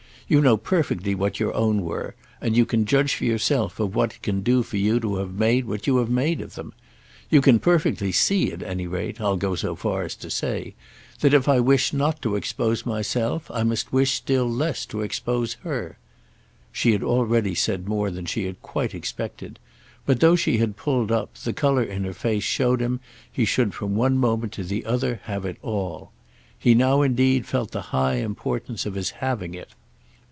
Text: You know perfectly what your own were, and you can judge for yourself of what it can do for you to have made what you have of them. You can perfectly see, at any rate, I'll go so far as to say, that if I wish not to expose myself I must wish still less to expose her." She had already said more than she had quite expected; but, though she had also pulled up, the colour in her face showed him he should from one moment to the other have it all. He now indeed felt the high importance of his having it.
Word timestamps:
You 0.27 0.39
know 0.39 0.55
perfectly 0.55 1.13
what 1.13 1.41
your 1.41 1.53
own 1.53 1.81
were, 1.81 2.15
and 2.39 2.55
you 2.55 2.65
can 2.65 2.85
judge 2.85 3.15
for 3.15 3.25
yourself 3.25 3.81
of 3.81 3.93
what 3.93 4.13
it 4.13 4.21
can 4.21 4.43
do 4.43 4.63
for 4.63 4.77
you 4.77 4.97
to 5.01 5.17
have 5.17 5.33
made 5.33 5.65
what 5.65 5.87
you 5.87 5.97
have 5.97 6.07
of 6.07 6.55
them. 6.55 6.71
You 7.29 7.41
can 7.41 7.59
perfectly 7.59 8.13
see, 8.13 8.49
at 8.53 8.63
any 8.63 8.87
rate, 8.87 9.19
I'll 9.19 9.35
go 9.35 9.55
so 9.55 9.75
far 9.75 10.03
as 10.03 10.15
to 10.15 10.29
say, 10.29 10.73
that 11.19 11.33
if 11.33 11.49
I 11.49 11.59
wish 11.59 11.91
not 11.91 12.21
to 12.21 12.37
expose 12.37 12.85
myself 12.85 13.51
I 13.53 13.63
must 13.63 13.91
wish 13.91 14.11
still 14.13 14.49
less 14.49 14.85
to 14.85 15.01
expose 15.01 15.55
her." 15.63 15.97
She 16.71 16.93
had 16.93 17.03
already 17.03 17.53
said 17.53 17.89
more 17.89 18.09
than 18.09 18.25
she 18.25 18.45
had 18.45 18.61
quite 18.61 18.95
expected; 18.95 19.59
but, 20.05 20.21
though 20.21 20.37
she 20.37 20.59
had 20.59 20.69
also 20.69 20.81
pulled 20.81 21.11
up, 21.11 21.33
the 21.39 21.51
colour 21.51 21.83
in 21.83 22.05
her 22.05 22.13
face 22.13 22.43
showed 22.45 22.79
him 22.81 23.01
he 23.29 23.43
should 23.43 23.73
from 23.73 23.97
one 23.97 24.17
moment 24.17 24.53
to 24.53 24.63
the 24.63 24.85
other 24.85 25.19
have 25.25 25.43
it 25.43 25.57
all. 25.61 26.13
He 26.57 26.73
now 26.73 27.01
indeed 27.01 27.45
felt 27.45 27.71
the 27.71 27.81
high 27.91 28.13
importance 28.15 28.85
of 28.85 28.95
his 28.95 29.09
having 29.19 29.53
it. 29.53 29.71